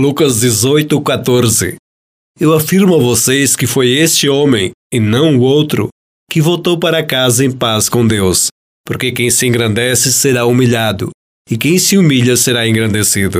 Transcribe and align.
Lucas 0.00 0.40
18:14 0.40 1.74
Eu 2.38 2.54
afirmo 2.54 2.94
a 2.94 2.98
vocês 2.98 3.56
que 3.56 3.66
foi 3.66 3.88
este 3.96 4.28
homem, 4.28 4.70
e 4.94 5.00
não 5.00 5.36
o 5.36 5.40
outro, 5.40 5.88
que 6.30 6.40
voltou 6.40 6.78
para 6.78 7.04
casa 7.04 7.44
em 7.44 7.50
paz 7.50 7.88
com 7.88 8.06
Deus, 8.06 8.46
porque 8.86 9.10
quem 9.10 9.28
se 9.28 9.44
engrandece 9.44 10.12
será 10.12 10.46
humilhado, 10.46 11.10
e 11.50 11.58
quem 11.58 11.80
se 11.80 11.98
humilha 11.98 12.36
será 12.36 12.68
engrandecido. 12.68 13.36